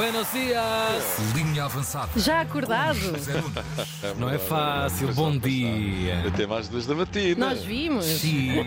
Buenos 0.00 0.32
dias! 0.32 1.34
Linha 1.34 1.66
avançada. 1.66 2.18
Já 2.18 2.40
acordado? 2.40 2.98
José 2.98 3.34
Nunes. 3.34 3.52
Não 4.18 4.30
é 4.30 4.38
fácil, 4.38 5.12
bom 5.12 5.36
dia! 5.36 6.26
Até 6.26 6.46
mais 6.46 6.68
duas 6.68 6.86
da 6.86 6.94
matina. 6.94 7.48
Nós 7.50 7.62
vimos. 7.62 8.06
Sim, 8.06 8.64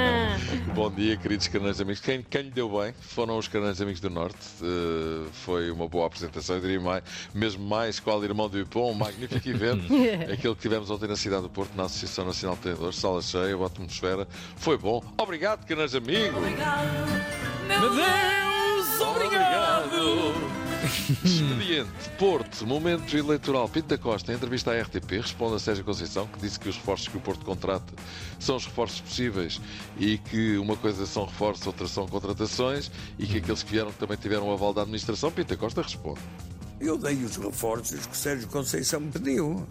Bom 0.74 0.90
dia, 0.90 1.18
queridos 1.18 1.46
canais 1.48 1.78
amigos. 1.78 2.00
Quem, 2.00 2.22
quem 2.22 2.44
lhe 2.44 2.50
deu 2.50 2.70
bem 2.70 2.94
foram 3.02 3.36
os 3.36 3.48
canais 3.48 3.82
amigos 3.82 4.00
do 4.00 4.08
Norte. 4.08 4.38
Uh, 4.62 5.28
foi 5.44 5.70
uma 5.70 5.86
boa 5.86 6.06
apresentação, 6.06 6.56
eu 6.56 6.62
diria 6.62 6.80
mais, 6.80 7.04
mesmo 7.34 7.62
mais 7.68 8.00
qual 8.00 8.24
irmão 8.24 8.48
do 8.48 8.58
Ipom, 8.58 8.92
um 8.92 8.94
magnífico 8.94 9.46
evento. 9.46 9.84
Aquele 10.32 10.54
que 10.54 10.62
tivemos 10.62 10.90
ontem 10.90 11.06
na 11.06 11.16
cidade 11.16 11.42
do 11.42 11.50
Porto, 11.50 11.76
na 11.76 11.82
Associação 11.82 12.24
Nacional 12.24 12.56
de 12.56 12.62
Treinadores, 12.62 12.96
sala 12.96 13.20
cheia, 13.20 13.54
boa 13.54 13.66
atmosfera. 13.66 14.26
Foi 14.56 14.78
bom. 14.78 15.04
Obrigado, 15.18 15.66
canais 15.66 15.94
amigos. 15.94 16.40
Meu 16.40 17.78
Deus, 17.78 17.92
obrigado! 17.92 18.41
Expediente, 21.24 22.10
Porto, 22.18 22.66
momento 22.66 23.16
eleitoral. 23.16 23.68
Pinto 23.68 23.86
da 23.86 23.96
Costa, 23.96 24.32
em 24.32 24.34
entrevista 24.34 24.72
à 24.72 24.82
RTP, 24.82 25.20
responde 25.20 25.54
a 25.54 25.58
Sérgio 25.60 25.84
Conceição, 25.84 26.26
que 26.26 26.40
disse 26.40 26.58
que 26.58 26.68
os 26.68 26.76
reforços 26.76 27.06
que 27.06 27.16
o 27.16 27.20
Porto 27.20 27.44
contrata 27.44 27.92
são 28.40 28.56
os 28.56 28.66
reforços 28.66 29.00
possíveis 29.02 29.60
e 29.96 30.18
que 30.18 30.56
uma 30.58 30.76
coisa 30.76 31.06
são 31.06 31.24
reforços, 31.24 31.64
outra 31.64 31.86
são 31.86 32.08
contratações 32.08 32.90
e 33.20 33.26
que 33.26 33.38
aqueles 33.38 33.62
que 33.62 33.70
vieram 33.70 33.92
também 33.92 34.16
tiveram 34.16 34.48
o 34.48 34.52
aval 34.52 34.74
da 34.74 34.82
administração. 34.82 35.30
Pinto 35.30 35.50
da 35.50 35.56
Costa 35.56 35.82
responde. 35.82 36.20
Eu 36.80 36.98
dei 36.98 37.14
os 37.22 37.36
reforços 37.36 38.04
que 38.04 38.16
Sérgio 38.16 38.48
Conceição 38.48 38.98
me 38.98 39.12
pediu. 39.12 39.64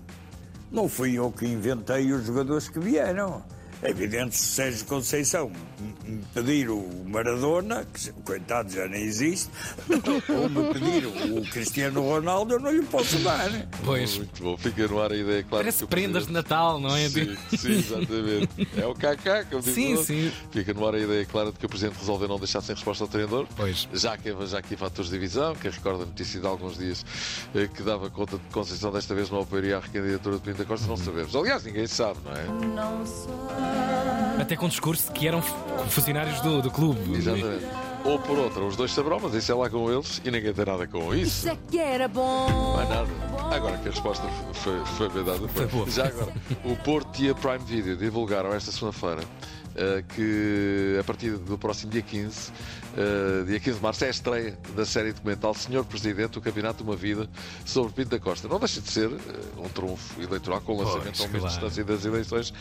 Não 0.71 0.87
fui 0.87 1.19
eu 1.19 1.29
que 1.33 1.45
inventei 1.45 2.13
os 2.13 2.25
jogadores 2.25 2.69
que 2.69 2.79
vieram. 2.79 3.43
É 3.83 3.89
evidente 3.89 4.35
se 4.35 4.45
Sérgio 4.45 4.85
Conceição 4.85 5.51
me 6.05 6.21
pedir 6.33 6.69
o 6.69 6.87
Maradona, 7.05 7.85
que 7.91 8.11
coitado 8.23 8.71
já 8.71 8.87
nem 8.87 9.01
existe, 9.03 9.49
ou 10.29 10.49
me 10.49 10.73
pedir 10.73 11.07
o 11.07 11.41
Cristiano 11.49 12.01
Ronaldo, 12.01 12.53
eu 12.53 12.59
não 12.59 12.71
lhe 12.71 12.83
posso 12.83 13.17
dar. 13.19 13.49
Pois, 13.83 14.17
Muito 14.17 14.43
bom, 14.43 14.57
fica 14.57 14.87
no 14.87 15.01
ar 15.01 15.11
a 15.11 15.15
ideia, 15.15 15.43
claro. 15.43 15.63
parece 15.63 15.79
que 15.83 15.89
prendas 15.89 16.27
de 16.27 16.33
Natal, 16.33 16.79
não 16.79 16.95
é? 16.95 17.09
Sim, 17.09 17.35
sim, 17.57 17.71
exatamente. 17.71 18.67
É 18.77 18.85
o 18.85 18.93
KK 18.93 19.45
que 19.49 19.55
eu 19.55 19.61
digo. 19.61 19.73
Sim, 19.73 20.03
sim. 20.03 20.31
Fica 20.51 20.73
no 20.73 20.87
ar 20.87 20.95
a 20.95 20.99
ideia 20.99 21.25
clara 21.25 21.51
de 21.51 21.57
que 21.57 21.65
o 21.65 21.69
Presidente 21.69 21.97
resolveu 21.97 22.27
não 22.27 22.37
deixar 22.37 22.61
sem 22.61 22.75
resposta 22.75 23.03
ao 23.03 23.07
treinador. 23.07 23.47
Pois. 23.55 23.87
Já 23.93 24.17
que 24.17 24.31
já 24.45 24.59
aqui 24.59 24.75
fatores 24.75 25.09
de 25.09 25.17
divisão, 25.17 25.55
que 25.55 25.69
recorda 25.69 26.03
a 26.03 26.05
notícia 26.05 26.39
de 26.39 26.45
alguns 26.45 26.77
dias 26.77 27.05
eh, 27.55 27.67
que 27.67 27.81
dava 27.81 28.09
conta 28.09 28.37
de 28.37 28.43
Conceição 28.51 28.91
desta 28.91 29.15
vez 29.15 29.29
não 29.29 29.41
apoiaria 29.41 29.77
a 29.77 29.79
recandidatura 29.79 30.35
de 30.35 30.41
Pinto 30.41 30.57
da 30.59 30.65
Costa, 30.65 30.87
não 30.87 30.97
sabemos. 30.97 31.35
Aliás, 31.35 31.63
ninguém 31.63 31.87
sabe, 31.87 32.19
não 32.23 32.31
é? 32.33 33.70
Até 34.39 34.55
com 34.55 34.67
discurso 34.67 35.11
que 35.11 35.27
eram 35.27 35.41
funcionários 35.41 36.41
do, 36.41 36.61
do 36.61 36.71
clube. 36.71 37.15
Exatamente. 37.15 37.65
Ou 38.03 38.17
por 38.17 38.37
outra, 38.37 38.63
os 38.63 38.75
dois 38.75 38.91
saberão, 38.91 39.19
mas 39.21 39.33
isso 39.35 39.51
é 39.51 39.55
lá 39.55 39.69
com 39.69 39.91
eles 39.91 40.21
e 40.25 40.31
ninguém 40.31 40.51
tem 40.53 40.65
nada 40.65 40.87
com 40.87 41.13
isso. 41.13 41.47
Isso 41.47 41.49
é 41.49 41.57
que 41.69 41.79
era 41.79 42.07
bom. 42.07 42.47
Não 42.49 42.81
é 42.81 42.85
nada. 42.85 43.30
Agora 43.51 43.77
que 43.77 43.89
a 43.89 43.91
resposta 43.91 44.25
foi, 44.53 44.85
foi 44.97 45.09
bem 45.09 45.23
dada. 45.25 45.45
Foi 45.49 45.67
boa. 45.67 45.89
Já 45.89 46.07
agora, 46.07 46.33
o 46.63 46.75
Porto 46.77 47.21
e 47.21 47.29
a 47.29 47.35
Prime 47.35 47.59
Video 47.59 47.97
divulgaram 47.97 48.53
esta 48.53 48.71
segunda-feira 48.71 49.21
eh, 49.75 50.03
que 50.15 50.97
a 50.99 51.03
partir 51.03 51.37
do 51.37 51.57
próximo 51.57 51.91
dia 51.91 52.01
15, 52.01 52.51
eh, 52.97 53.43
dia 53.47 53.59
15 53.59 53.77
de 53.77 53.83
março, 53.83 54.03
é 54.03 54.07
a 54.07 54.09
estreia 54.11 54.57
da 54.75 54.85
série 54.85 55.13
documental 55.13 55.53
Senhor 55.53 55.85
Presidente, 55.85 56.37
o 56.37 56.41
Campeonato 56.41 56.83
de 56.83 56.89
uma 56.89 56.95
Vida 56.95 57.29
sobre 57.65 57.93
Pinto 57.93 58.09
da 58.09 58.19
Costa. 58.19 58.49
Não 58.49 58.59
deixa 58.59 58.81
de 58.81 58.89
ser 58.89 59.09
eh, 59.09 59.17
um 59.57 59.69
trunfo 59.69 60.21
eleitoral 60.21 60.59
com 60.61 60.73
o 60.73 60.83
lançamento 60.83 61.17
Pois, 61.17 61.21
ao 61.21 61.29
claro. 61.29 61.47
distância 61.47 61.83
das 61.85 62.03
eleições. 62.03 62.53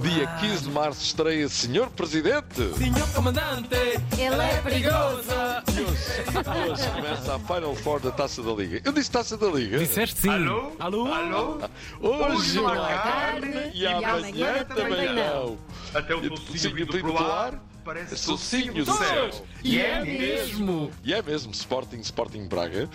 Dia 0.00 0.26
15 0.40 0.62
de 0.64 0.70
março 0.70 1.02
estreia 1.04 1.48
Senhor 1.48 1.88
Presidente. 1.90 2.74
Senhor 2.76 3.08
Comandante, 3.14 3.76
Ele 4.18 4.42
é 4.42 4.60
perigoso. 4.60 5.30
E 5.72 5.80
hoje, 5.82 6.72
hoje 6.72 6.90
começa 6.90 7.34
a 7.36 7.38
Final 7.38 7.76
Four 7.76 8.00
da 8.00 8.10
Taça 8.10 8.42
da 8.42 8.52
Liga. 8.52 8.80
Eu 8.84 8.92
disse 8.92 9.10
Taça 9.10 9.36
da 9.36 9.46
Liga. 9.46 9.78
Disseste 9.78 10.20
sim. 10.20 10.30
Alô? 10.36 10.72
Alô? 10.78 11.14
Alô? 11.14 11.58
Hoje 12.02 12.58
há 12.58 12.76
carne 12.76 13.52
carne 13.52 13.70
e 13.72 13.80
e 13.80 13.86
amanhã 13.86 14.08
amanhã 14.10 14.64
também 14.64 14.84
também 14.84 15.14
não. 15.14 15.58
Até 15.94 16.14
o 16.14 16.30
tocinho 16.30 16.74
vindo 16.74 16.98
pro 16.98 17.16
ar 17.16 17.54
ar, 17.54 17.64
parece 17.82 18.26
tocinho 18.26 18.74
tocinho 18.74 18.84
do 18.84 18.92
céu. 18.92 19.46
E 19.64 19.80
é 19.80 20.04
mesmo. 20.04 20.90
E 21.02 21.14
é 21.14 21.22
mesmo, 21.22 21.52
Sporting, 21.52 22.00
Sporting 22.00 22.46
Braga. 22.46 22.86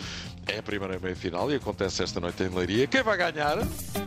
É 0.48 0.60
a 0.60 0.64
primeira 0.64 1.00
meia-final 1.00 1.52
e 1.52 1.56
acontece 1.56 2.04
esta 2.04 2.20
noite 2.20 2.44
em 2.44 2.50
Leiria. 2.50 2.86
Quem 2.86 3.02
vai 3.02 3.18
ganhar? 3.18 3.58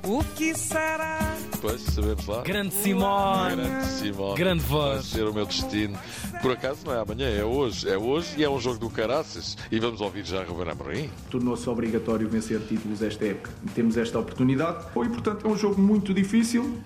O 0.04 0.22
que 0.36 0.54
será? 0.54 1.18
Pois, 1.64 1.80
sabemos 1.80 2.26
lá. 2.26 2.42
Grande 2.42 2.74
Simone. 2.74 3.56
Grande 3.56 3.86
Simone. 3.86 4.34
Grande 4.36 4.62
Vai 4.64 4.68
voz. 4.96 5.06
ser 5.06 5.26
o 5.26 5.32
meu 5.32 5.46
destino. 5.46 5.98
Por 6.42 6.50
acaso 6.52 6.80
não 6.84 6.92
é 6.92 7.00
amanhã, 7.00 7.26
é 7.26 7.42
hoje. 7.42 7.88
É 7.88 7.96
hoje 7.96 8.34
e 8.36 8.44
é 8.44 8.50
um 8.50 8.60
jogo 8.60 8.76
do 8.78 8.90
caraças. 8.90 9.56
E 9.72 9.80
vamos 9.80 10.02
ouvir 10.02 10.26
já 10.26 10.44
Ruben 10.44 10.70
Amorim. 10.70 11.08
tornou-se 11.30 11.66
obrigatório 11.70 12.28
vencer 12.28 12.60
títulos 12.60 13.00
esta 13.00 13.24
época. 13.24 13.50
Temos 13.74 13.96
esta 13.96 14.18
oportunidade 14.18 14.84
e, 14.94 15.08
portanto, 15.08 15.46
é 15.46 15.48
um 15.48 15.56
jogo 15.56 15.80
muito 15.80 16.12
difícil, 16.12 16.78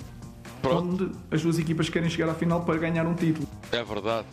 Pronto. 0.63 1.05
onde 1.05 1.11
as 1.29 1.43
duas 1.43 1.59
equipas 1.59 1.89
querem 1.89 2.09
chegar 2.09 2.31
à 2.31 2.35
final 2.35 2.61
para 2.65 2.79
ganhar 2.79 3.05
um 3.05 3.15
título. 3.15 3.49
É 3.73 3.83
verdade, 3.83 4.29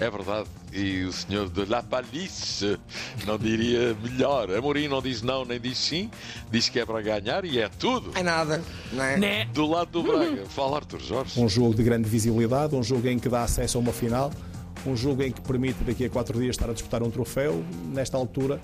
é 0.00 0.10
verdade. 0.10 0.48
E 0.72 1.02
o 1.04 1.12
senhor 1.12 1.48
de 1.48 1.64
La 1.66 1.82
Palice 1.82 2.78
não 3.26 3.38
diria 3.38 3.94
melhor. 4.02 4.50
Amorim 4.50 4.88
não 4.88 5.02
diz 5.02 5.20
não 5.20 5.44
nem 5.44 5.60
diz 5.60 5.76
sim, 5.76 6.10
diz 6.50 6.68
que 6.68 6.80
é 6.80 6.86
para 6.86 7.00
ganhar 7.02 7.44
e 7.44 7.58
é 7.58 7.68
tudo. 7.68 8.10
É 8.14 8.22
nada, 8.22 8.62
não 8.92 9.04
é? 9.04 9.16
Né? 9.18 9.44
Do 9.46 9.66
lado 9.66 9.90
do 9.90 10.02
Braga, 10.02 10.46
fala 10.46 10.76
Arthur 10.76 11.00
Jorge. 11.00 11.40
um 11.40 11.48
jogo 11.48 11.74
de 11.74 11.82
grande 11.82 12.08
visibilidade, 12.08 12.74
um 12.74 12.82
jogo 12.82 13.06
em 13.08 13.18
que 13.18 13.28
dá 13.28 13.42
acesso 13.42 13.78
a 13.78 13.80
uma 13.80 13.92
final, 13.92 14.32
um 14.86 14.96
jogo 14.96 15.22
em 15.22 15.30
que 15.30 15.40
permite 15.40 15.84
daqui 15.84 16.04
a 16.04 16.10
quatro 16.10 16.38
dias 16.38 16.56
estar 16.56 16.70
a 16.70 16.72
disputar 16.72 17.02
um 17.02 17.10
troféu. 17.10 17.62
Nesta 17.92 18.16
altura, 18.16 18.60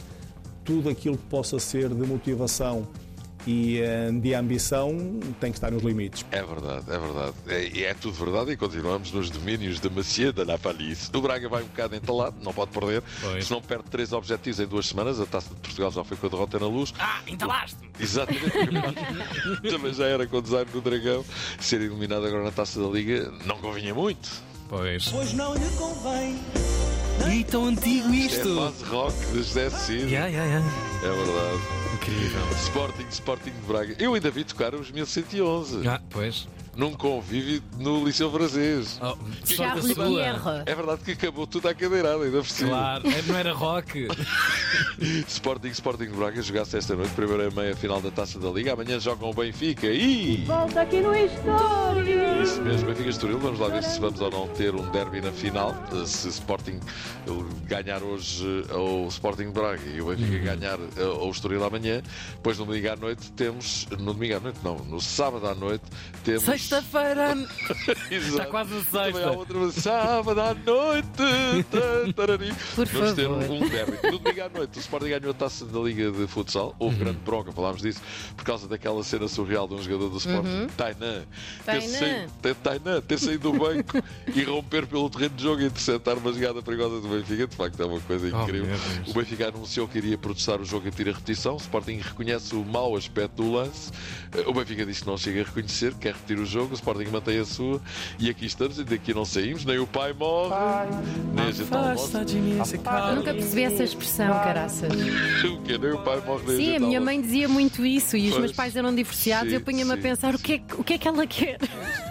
tudo 0.64 0.88
aquilo 0.88 1.18
que 1.18 1.24
possa 1.24 1.58
ser 1.58 1.88
de 1.88 2.06
motivação 2.06 2.88
e 3.46 3.80
eh, 3.80 4.10
de 4.12 4.34
ambição 4.34 4.96
tem 5.40 5.52
que 5.52 5.58
estar 5.58 5.70
nos 5.70 5.82
limites. 5.82 6.26
É 6.30 6.42
verdade, 6.42 6.84
é 6.88 6.98
verdade. 6.98 7.34
É, 7.48 7.68
e 7.68 7.84
é 7.84 7.94
tudo 7.94 8.14
verdade 8.14 8.52
e 8.52 8.56
continuamos 8.56 9.12
nos 9.12 9.30
domínios 9.30 9.80
da 9.80 9.90
La 10.44 10.58
Palice. 10.58 11.10
O 11.14 11.20
Braga 11.20 11.48
vai 11.48 11.62
um 11.62 11.66
bocado 11.66 11.94
entalado, 11.94 12.36
não 12.42 12.52
pode 12.52 12.70
perder. 12.72 13.02
Pois. 13.20 13.46
Se 13.46 13.52
não 13.52 13.62
perde 13.62 13.84
três 13.90 14.12
objetivos 14.12 14.60
em 14.60 14.66
duas 14.66 14.86
semanas, 14.86 15.20
a 15.20 15.26
Taça 15.26 15.48
de 15.50 15.60
Portugal 15.60 15.90
já 15.90 16.04
foi 16.04 16.16
com 16.16 16.26
a 16.26 16.30
derrota 16.30 16.58
na 16.58 16.66
luz. 16.66 16.92
Ah, 16.98 17.20
entalaste-me. 17.26 17.88
Exatamente. 17.98 18.50
Também 19.70 19.94
já 19.94 20.06
era 20.06 20.26
com 20.26 20.38
o 20.38 20.42
design 20.42 20.70
do 20.70 20.80
Dragão. 20.80 21.24
Ser 21.60 21.80
eliminado 21.80 22.26
agora 22.26 22.44
na 22.44 22.50
Taça 22.50 22.80
da 22.80 22.88
Liga 22.88 23.32
não 23.44 23.58
convinha 23.58 23.94
muito. 23.94 24.28
Pois. 24.68 25.08
Pois 25.08 25.32
não 25.32 25.54
lhe 25.54 25.70
convém. 25.76 26.36
E 27.32 27.44
tão 27.44 27.66
antigo 27.66 28.08
É 28.12 28.16
isto. 28.16 28.56
fase 28.56 28.84
rock 28.84 29.26
de 29.32 29.38
José 29.38 29.70
Cid. 29.70 30.12
Ya, 30.12 30.26
ya, 30.28 30.44
ya. 30.44 30.62
É 31.02 31.08
verdade. 31.08 31.60
Incrível. 31.94 32.40
Sporting, 32.64 33.06
Sporting 33.10 33.50
de 33.50 33.66
Braga. 33.66 33.96
Eu 33.98 34.14
ainda 34.14 34.30
vi 34.30 34.44
tocar 34.44 34.74
os 34.74 34.90
1111 34.90 35.86
Ah, 35.88 36.00
pois. 36.10 36.46
Num 36.76 36.92
convívio 36.92 37.62
no 37.78 38.04
Liceu 38.04 38.30
Francês. 38.30 39.00
Oh, 39.02 39.16
Charles. 39.44 39.94
Pierre. 39.94 40.62
É 40.66 40.74
verdade 40.74 41.02
que 41.02 41.12
acabou 41.12 41.46
tudo 41.46 41.68
à 41.68 41.74
cadeirada, 41.74 42.22
ainda 42.24 42.38
por 42.38 42.46
cima. 42.48 42.70
Claro, 42.70 43.08
é- 43.08 43.22
não 43.22 43.36
era 43.36 43.52
rock. 43.52 44.08
Sporting, 45.28 45.68
Sporting 45.68 46.04
de 46.06 46.16
Braga 46.16 46.42
jogasse 46.42 46.76
esta 46.76 46.94
noite, 46.94 47.12
primeira 47.14 47.50
meia 47.50 47.74
final 47.76 48.00
da 48.00 48.10
Taça 48.10 48.38
da 48.38 48.50
Liga. 48.50 48.72
Amanhã 48.72 48.98
jogam 49.00 49.30
o 49.30 49.34
Benfica 49.34 49.86
e. 49.86 50.44
Volta 50.46 50.82
aqui 50.82 51.00
no 51.00 51.14
História. 51.14 52.42
Isso 52.42 52.60
mesmo, 52.62 52.88
Benfica 52.88 53.10
Estoril. 53.10 53.38
Vamos 53.38 53.58
lá 53.60 53.68
ver 53.68 53.82
se 53.82 53.98
vamos 54.00 54.20
ou 54.20 54.30
não 54.30 54.48
ter 54.48 54.74
um 54.74 54.88
derby 54.90 55.20
na 55.20 55.32
final. 55.32 55.74
Se 56.04 56.28
Sporting 56.28 56.78
eh, 57.26 57.30
ganhar 57.66 58.02
hoje 58.02 58.64
eh, 58.68 58.72
ao 58.74 59.06
Sporting 59.08 59.46
de 59.46 59.52
Braga 59.52 59.82
e 59.86 60.00
o 60.00 60.06
Benfica 60.06 60.38
ganhar 60.56 60.78
eh, 60.96 61.02
ao 61.02 61.30
Estoril 61.30 61.64
amanhã. 61.64 62.02
Depois 62.32 62.58
no 62.58 62.66
domingo 62.66 62.90
à 62.90 62.96
noite 62.96 63.32
temos. 63.32 63.86
No 63.98 64.12
domingo 64.12 64.36
à 64.36 64.40
noite, 64.40 64.58
não, 64.62 64.76
no 64.78 65.00
sábado 65.00 65.46
à 65.46 65.54
noite 65.54 65.84
temos. 66.24 66.44
Sexta-feira. 66.70 67.34
Está 68.10 68.46
quase 68.46 68.74
a 68.76 68.82
Também 68.84 69.10
há 69.10 69.12
sexta. 69.12 69.30
outra 69.32 69.70
sábado 69.70 70.40
à 70.40 70.52
noite. 70.54 71.06
Por 72.74 72.86
Vamos 72.86 73.12
ter 73.14 73.28
favor. 73.28 73.50
um 73.50 73.68
derby. 73.68 73.98
No 74.10 74.18
domingo 74.18 74.42
à 74.42 74.48
noite, 74.48 74.76
o 74.76 74.80
Sporting 74.80 75.08
ganhou 75.08 75.30
a 75.30 75.34
taça 75.34 75.64
da 75.64 75.78
Liga 75.78 76.10
de 76.10 76.26
Futsal. 76.26 76.74
Houve 76.80 76.96
grande 76.96 77.18
bronca, 77.18 77.52
falámos 77.52 77.82
disso, 77.82 78.00
por 78.36 78.44
causa 78.44 78.66
daquela 78.66 79.02
cena 79.04 79.28
surreal 79.28 79.68
de 79.68 79.74
um 79.74 79.82
jogador 79.82 80.08
do 80.10 80.16
Sporting, 80.18 80.66
Tainan, 80.76 81.22
ter 81.64 81.64
Tainan. 81.64 81.86
saído, 81.98 82.54
Tainan, 82.62 83.00
ter 83.02 83.18
saído 83.20 83.52
do 83.52 83.58
banco 83.58 84.02
e 84.34 84.42
romper 84.42 84.86
pelo 84.88 85.08
terreno 85.08 85.36
de 85.36 85.42
jogo 85.44 85.62
e 85.62 85.66
interceptar 85.66 86.18
uma 86.18 86.32
jogada 86.32 86.60
perigosa 86.62 87.00
do 87.00 87.06
Benfica. 87.08 87.46
De 87.46 87.54
facto, 87.56 87.80
é 87.80 87.86
uma 87.86 88.00
coisa 88.00 88.26
Oh, 88.36 88.42
incrível. 88.42 88.66
Deus. 88.66 89.08
o 89.08 89.14
Benfica 89.14 89.48
anunciou 89.48 89.86
que 89.86 89.98
iria 89.98 90.18
protestar 90.18 90.60
o 90.60 90.64
jogo 90.64 90.88
a 90.88 90.90
tiro 90.90 91.10
a 91.10 91.12
repetição. 91.12 91.54
O 91.54 91.58
Sporting 91.58 91.98
reconhece 92.02 92.56
o 92.56 92.64
mau 92.64 92.96
aspecto 92.96 93.36
do 93.42 93.52
lance. 93.52 93.92
Eh, 94.32 94.42
O 94.46 94.52
Benfica 94.52 94.84
disse 94.84 95.02
que 95.02 95.06
não 95.06 95.16
chega 95.16 95.42
a 95.42 95.44
reconhecer, 95.44 95.94
quer 95.94 96.14
repetir 96.14 96.38
o 96.38 96.44
jogo. 96.46 96.55
O 96.64 96.74
Sporting 96.74 97.10
mantém 97.10 97.38
a 97.38 97.44
sua. 97.44 97.80
E 98.18 98.28
aqui 98.30 98.46
estamos, 98.46 98.78
e 98.78 98.84
daqui 98.84 99.12
não 99.14 99.24
saímos. 99.24 99.64
Nem 99.64 99.78
o 99.78 99.86
pai 99.86 100.12
morre, 100.12 100.54
nem 101.34 101.46
a 101.46 101.50
gente 101.50 101.70
não 101.70 101.94
morre. 101.94 103.14
Nunca 103.16 103.34
percebi 103.34 103.62
essa 103.62 103.84
expressão, 103.84 104.28
caraças. 104.28 104.92
O 105.46 105.62
quê? 105.62 105.78
Nem 105.78 105.92
o 105.92 105.98
pai 105.98 106.20
morre, 106.26 106.42
nem 106.46 106.56
Sim, 106.56 106.62
a 106.62 106.70
gente 106.70 106.80
não 106.80 106.88
minha 106.88 107.00
mãe 107.00 107.20
dizia 107.20 107.48
muito 107.48 107.84
isso 107.84 108.16
e 108.16 108.24
os 108.26 108.30
Pois. 108.30 108.40
meus 108.40 108.52
pais 108.52 108.76
eram 108.76 108.94
divorciados 108.94 109.50
e 109.52 109.54
eu 109.54 109.60
Sim, 109.60 109.64
punha-me 109.64 109.92
a 109.92 109.96
sim. 109.96 110.02
pensar 110.02 110.34
o 110.34 110.38
que, 110.38 110.52
é, 110.54 110.58
que- 110.58 110.74
o 110.74 110.84
que 110.84 110.94
é 110.94 110.98
que 110.98 111.08
ela 111.08 111.26
quer. 111.26 111.58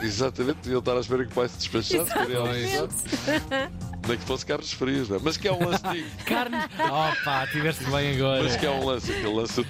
Exatamente, 0.01 0.57
deviam 0.63 0.79
estar 0.79 0.95
à 0.95 0.99
espera 0.99 1.25
que 1.25 1.31
o 1.31 1.35
pai 1.35 1.47
se 1.49 1.57
despachasse. 1.57 1.95
Exatamente. 1.95 3.75
Nem 4.07 4.17
que 4.17 4.25
fosse 4.25 4.45
carnes 4.45 4.71
frias, 4.73 5.09
não 5.09 5.17
é? 5.17 5.19
mas 5.23 5.37
que 5.37 5.47
é 5.47 5.51
um 5.53 5.67
lance 5.67 5.83
digo. 5.91 6.07
Carne. 6.25 6.57
Opa, 6.57 7.47
tiveste 7.47 7.83
bem 7.85 8.15
agora. 8.15 8.43
Mas 8.43 8.55
que 8.55 8.65
é 8.65 8.69
um 8.71 8.85
lance, 8.85 9.11
aquele 9.11 9.33
lance 9.33 9.65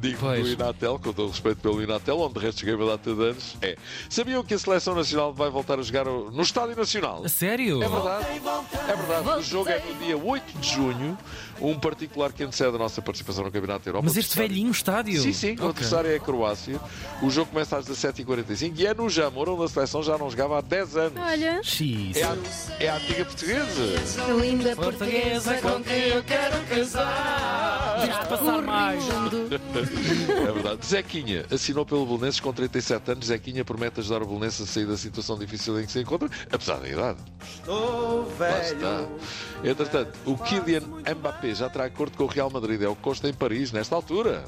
digo 0.00 0.18
Pois. 0.20 0.42
do 0.42 0.52
Inatel, 0.52 0.98
com 0.98 1.12
todo 1.12 1.26
o 1.26 1.30
respeito 1.30 1.58
pelo 1.60 1.82
Inatel, 1.82 2.18
onde 2.18 2.34
de 2.34 2.40
resto 2.40 2.60
cheguei 2.60 2.74
uma 2.74 2.86
data 2.86 3.14
de 3.14 3.22
anos, 3.22 3.56
é. 3.62 3.76
Sabiam 4.08 4.42
que 4.44 4.54
a 4.54 4.58
Seleção 4.58 4.94
Nacional 4.94 5.32
vai 5.32 5.50
voltar 5.50 5.78
a 5.78 5.82
jogar 5.82 6.04
no 6.04 6.42
Estádio 6.42 6.76
Nacional? 6.76 7.22
A 7.24 7.28
sério? 7.28 7.82
É 7.82 7.88
verdade, 7.88 8.26
é 8.88 8.96
verdade. 8.96 9.38
O 9.38 9.42
jogo 9.42 9.68
é 9.70 9.80
no 9.80 9.94
dia 10.04 10.16
8 10.16 10.58
de 10.58 10.68
junho, 10.68 11.18
um 11.60 11.78
particular 11.78 12.32
que 12.32 12.42
antecede 12.44 12.74
a 12.74 12.78
nossa 12.78 13.00
participação 13.02 13.44
no 13.44 13.50
Campeonato 13.50 13.84
da 13.84 13.90
Europa. 13.90 14.04
Mas 14.06 14.16
este 14.16 14.34
O 14.34 14.36
velhinho 14.42 14.70
estádio. 14.70 15.20
Sim, 15.22 15.32
sim, 15.32 15.50
o 15.50 15.52
Ok. 15.54 15.68
adversário 15.70 16.10
é 16.10 16.16
a 16.16 16.20
Croácia. 16.20 16.80
O 17.22 17.30
jogo 17.30 17.50
começa 17.50 17.76
às 17.76 17.86
17h45 17.86 18.72
e 18.78 18.86
é 18.86 18.94
no 18.94 19.08
Jamor, 19.08 19.48
onde 19.48 19.64
a 19.64 19.68
seleção 19.68 20.02
já 20.02 20.16
não 20.18 20.30
jogava 20.30 20.58
há 20.58 20.60
10 20.60 20.96
anos. 20.96 21.20
Olha. 21.22 21.60
É 22.14 22.22
a, 22.22 22.36
é 22.84 22.88
a 22.88 22.96
antiga 22.96 23.24
portuguesa. 23.24 23.67
Linda 24.40 24.74
Portuguesa 24.76 25.54
com 25.60 25.82
quem 25.82 26.08
eu 26.08 26.22
quero 26.24 26.60
casar. 26.66 28.00
Tens 28.00 28.20
de 28.20 28.26
passar 28.26 28.62
mais. 28.62 29.04
É 30.48 30.52
verdade. 30.52 30.86
Zequinha 30.86 31.44
assinou 31.50 31.84
pelo 31.84 32.06
Belenenses 32.06 32.40
com 32.40 32.52
37 32.52 33.10
anos. 33.10 33.26
Zequinha 33.26 33.64
promete 33.64 34.00
ajudar 34.00 34.22
o 34.22 34.26
Belenenses 34.26 34.68
a 34.68 34.72
sair 34.72 34.86
da 34.86 34.96
situação 34.96 35.38
difícil 35.38 35.78
em 35.80 35.86
que 35.86 35.92
se 35.92 36.00
encontra, 36.00 36.28
apesar 36.50 36.76
da 36.78 36.88
idade. 36.88 37.18
Lá 37.66 38.60
está. 38.60 39.04
Entretanto, 39.62 40.18
o 40.24 40.36
Kylian 40.36 40.82
Mbappé 41.16 41.54
já 41.54 41.68
terá 41.68 41.84
acordo 41.84 42.16
com 42.16 42.24
o 42.24 42.26
Real 42.26 42.50
Madrid. 42.50 42.82
É 42.82 42.88
o 42.88 42.96
que 42.96 43.02
consta 43.02 43.28
em 43.28 43.34
Paris, 43.34 43.72
nesta 43.72 43.94
altura. 43.94 44.44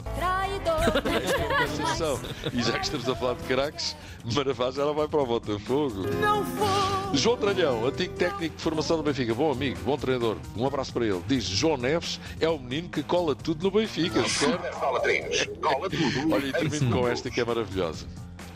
Conceição. 1.59 2.21
E 2.53 2.63
já 2.63 2.73
que 2.79 2.85
estamos 2.85 3.09
a 3.09 3.15
falar 3.15 3.35
de 3.35 3.43
craques, 3.45 3.97
Maravá 4.35 4.71
já 4.71 4.85
não 4.85 4.95
vai 4.95 5.07
para 5.09 5.21
o 5.21 5.27
Botafogo. 5.27 6.07
Não 6.21 6.43
vou! 6.45 7.00
João 7.13 7.37
Tralhão, 7.37 7.85
antigo 7.87 8.15
técnico 8.15 8.57
de 8.57 8.63
formação 8.63 8.97
do 8.97 9.03
Benfica, 9.03 9.35
bom 9.35 9.51
amigo, 9.51 9.79
bom 9.85 9.97
treinador, 9.97 10.37
um 10.57 10.67
abraço 10.67 10.93
para 10.93 11.05
ele. 11.07 11.21
Diz: 11.27 11.45
João 11.45 11.77
Neves 11.77 12.21
é 12.39 12.49
o 12.49 12.59
menino 12.59 12.89
que 12.89 13.03
cola 13.03 13.35
tudo 13.35 13.65
no 13.65 13.71
Benfica, 13.71 14.27
certo? 14.29 14.79
Cola 14.79 15.01
treinos, 15.01 15.47
cola 15.61 15.91
tudo. 15.91 16.33
Olha, 16.33 16.47
e 16.47 16.53
termino 16.53 16.91
com 16.91 17.09
esta 17.09 17.31
que 17.31 17.41
é 17.41 17.45
maravilhosa. 17.45 18.07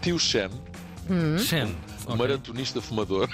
Tio 0.01 0.19
Shen, 0.19 0.51
Shen. 1.39 1.77
Ok. 2.07 2.17
maratonista 2.17 2.81
fumador. 2.81 3.29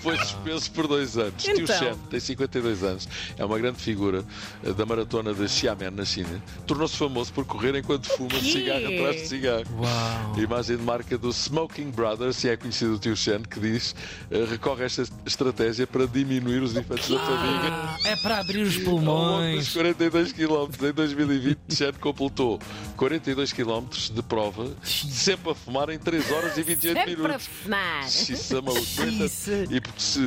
Foi 0.00 0.16
suspenso 0.18 0.70
por 0.72 0.86
dois 0.86 1.16
anos. 1.18 1.42
Tio 1.42 1.60
Então. 1.60 1.78
Shen 1.78 1.94
tem 2.10 2.20
52 2.20 2.82
anos, 2.82 3.08
é 3.36 3.44
uma 3.44 3.58
grande 3.58 3.78
figura 3.80 4.24
eh, 4.62 4.72
da 4.72 4.84
maratona 4.86 5.32
de 5.34 5.48
Xiamen, 5.48 5.90
na 5.90 6.04
China. 6.04 6.42
Tornou-se 6.66 6.96
famoso 6.96 7.32
por 7.32 7.44
correr 7.44 7.74
enquanto 7.76 8.06
fuma 8.08 8.38
cigarro 8.40 8.86
atrás 8.86 9.16
de 9.22 9.28
cigarro. 9.28 9.64
Uau. 9.78 10.38
Imagem 10.38 10.76
de 10.76 10.82
marca 10.82 11.18
do 11.18 11.30
Smoking 11.32 11.90
Brothers, 11.90 12.42
e 12.44 12.48
é 12.50 12.56
conhecido 12.56 12.94
o 12.94 12.98
tio 12.98 13.16
Shen, 13.16 13.42
que 13.42 13.58
diz 13.60 13.94
eh, 14.30 14.44
recorre 14.48 14.82
a 14.82 14.86
esta 14.86 15.02
estratégia 15.26 15.86
para 15.86 16.06
diminuir 16.06 16.62
os 16.62 16.76
efeitos 16.76 17.08
da 17.08 17.18
fadiga. 17.18 17.98
É 18.06 18.16
para 18.16 18.38
abrir 18.40 18.62
os 18.62 18.76
Ao 18.76 18.92
longo 18.92 19.00
dos 19.00 19.04
pulmões. 19.04 19.72
42 19.72 20.32
km 20.32 20.86
em 20.88 20.92
2020, 20.92 21.58
Chen 21.70 21.92
completou 22.00 22.60
42 22.96 23.52
km 23.52 23.84
de 24.12 24.22
prova, 24.22 24.70
sempre 24.84 25.50
a 25.50 25.54
fumar 25.54 25.88
em 25.90 25.98
3 25.98 26.30
horas 26.30 26.56
e 26.58 26.62
28 26.62 26.96
Sempre 26.98 27.16
para 27.16 27.22
minutos. 27.28 27.46
fumar. 27.62 28.06
Isso 28.06 28.56
é 28.56 28.60
maluco. 28.60 28.84
Xiça. 28.84 29.63
E 29.70 29.80
porque 29.80 30.00
se, 30.00 30.20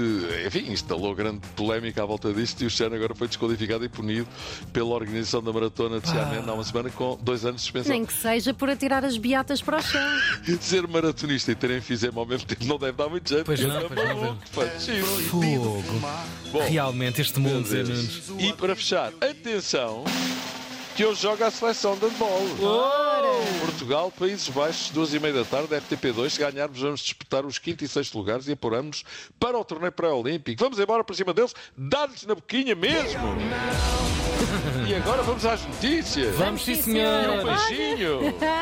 enfim, 0.46 0.72
instalou 0.72 1.14
grande 1.16 1.40
polémica 1.56 2.04
à 2.04 2.06
volta 2.06 2.34
disto 2.34 2.62
e 2.64 2.66
o 2.66 2.70
Chen 2.70 2.88
agora 2.88 3.14
foi 3.16 3.28
desqualificado 3.28 3.84
e 3.86 3.90
punido 3.90 4.28
pela 4.74 4.90
organização 4.90 5.42
da 5.42 5.52
maratona 5.52 6.00
de 6.00 6.10
Xiamen 6.10 6.44
há 6.48 6.54
uma 6.54 6.64
semana 6.64 6.90
com 6.90 7.18
dois 7.22 7.46
anos 7.46 7.58
de 7.58 7.62
suspensão. 7.64 7.92
Nem 7.92 8.06
que 8.06 8.14
seja 8.14 8.54
por 8.54 8.70
atirar 8.70 9.04
as 9.06 9.18
beatas 9.18 9.62
para 9.62 9.78
o 9.78 9.82
chão. 9.82 10.02
Ser 10.62 10.88
maratonista 10.88 11.52
e 11.52 11.56
terem 11.56 11.78
enfisema 11.78 12.20
ao 12.20 12.26
mesmo 12.26 12.48
tempo 12.48 12.66
não 12.66 12.78
deve 12.78 12.94
dar 12.98 13.10
muito 13.10 13.30
jeito. 13.30 13.46
Pois 13.46 13.60
não, 13.60 13.78
É 13.78 13.88
pois 13.88 14.08
não, 14.10 14.16
maluco. 14.16 14.38
Fogo. 15.30 15.84
Bom, 16.52 16.64
Realmente, 16.68 17.22
este 17.22 17.40
mundo, 17.40 17.68
Zé. 17.68 17.84
E 18.40 18.54
para 18.54 18.76
fechar, 18.76 19.12
atenção, 19.22 20.04
que 20.96 21.06
hoje 21.06 21.22
joga 21.22 21.48
a 21.48 21.52
seleção 21.52 21.96
de 21.96 22.06
handball. 22.06 23.07
Portugal, 23.78 24.12
Países 24.18 24.50
Baixos, 24.50 24.90
duas 24.90 25.14
e 25.14 25.20
meia 25.20 25.36
da 25.36 25.46
tarde, 25.46 25.68
RTP2. 25.76 26.32
Se 26.32 26.40
ganharmos, 26.40 26.80
vamos 26.82 27.00
disputar 27.02 27.46
os 27.46 27.60
quinto 27.60 27.84
e 27.84 27.88
sexto 27.88 28.18
lugares 28.18 28.48
e 28.48 28.54
apuramos 28.54 29.04
para 29.40 29.56
o 29.56 29.64
torneio 29.64 29.92
pré-olímpico. 29.92 30.64
Vamos 30.64 30.80
embora 30.80 31.04
para 31.04 31.16
cima 31.16 31.32
deles, 31.32 31.54
dar-lhes 31.78 32.26
na 32.26 32.34
boquinha 32.34 32.74
mesmo. 32.76 33.36
E 34.88 34.96
agora 34.96 35.22
vamos 35.22 35.46
às 35.46 35.64
notícias. 35.64 36.36
Vamos, 36.36 36.64
sim, 36.64 36.74
Um 36.74 36.82
senhor. 36.82 37.44
beijinho. 37.44 38.20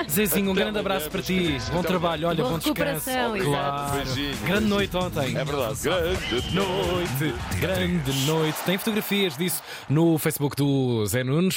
Zezinho, 0.09 0.51
um 0.51 0.53
grande 0.53 0.79
abraço 0.79 1.09
para 1.09 1.21
ti. 1.21 1.57
Bom 1.71 1.81
trabalho, 1.81 2.27
olha, 2.27 2.43
bom 2.43 2.57
descanso. 2.59 3.09
Claro. 3.43 3.93
Beijinho. 3.95 4.37
Grande 4.45 4.65
noite 4.67 4.97
ontem. 4.97 5.37
É 5.37 5.45
verdade, 5.45 5.79
grande 5.81 6.53
noite. 6.53 6.53
Noite, 6.53 7.35
grande 7.61 8.25
noite. 8.25 8.57
Tem 8.65 8.77
fotografias 8.77 9.37
disso 9.37 9.61
no 9.87 10.17
Facebook 10.17 10.57
do 10.57 11.05
Zé 11.05 11.23
Nunes. 11.23 11.53